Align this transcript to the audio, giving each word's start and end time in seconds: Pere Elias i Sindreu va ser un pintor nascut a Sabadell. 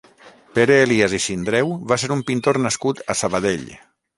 Pere 0.53 0.77
Elias 0.85 1.13
i 1.17 1.19
Sindreu 1.27 1.75
va 1.91 1.99
ser 2.05 2.09
un 2.17 2.25
pintor 2.31 2.61
nascut 2.65 3.07
a 3.15 3.19
Sabadell. 3.21 3.71